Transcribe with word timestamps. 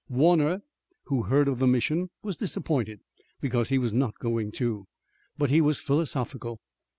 Warner, 0.09 0.63
who 1.03 1.25
heard 1.25 1.47
of 1.47 1.59
the 1.59 1.67
mission, 1.67 2.09
was 2.23 2.35
disappointed 2.35 3.01
because 3.39 3.69
he 3.69 3.77
was 3.77 3.93
not 3.93 4.17
going 4.17 4.51
too. 4.51 4.87
But 5.37 5.51
he 5.51 5.61
was 5.61 5.77
philosophical. 5.79 6.59